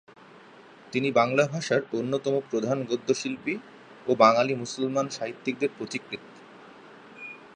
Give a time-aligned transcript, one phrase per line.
[0.91, 3.55] তিনি বাংলা ভাষার অন্যতম প্রধান গদ্যশিল্পী
[4.07, 6.23] ও বাঙালি মুসলমান সাহিত্যিকদের পথিকৃৎ।